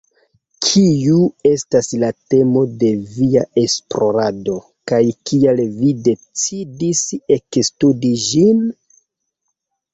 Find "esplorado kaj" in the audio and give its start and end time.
3.65-5.03